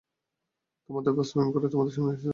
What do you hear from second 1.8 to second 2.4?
সামনে এসে দাঁড়াবো।